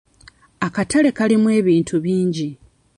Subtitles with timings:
[0.65, 2.49] Akatale kalimu ebintu bingi.